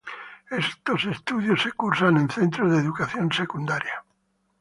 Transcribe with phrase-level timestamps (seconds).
[0.49, 4.03] Estos estudios se cursan en Centros de Educación Secundaria.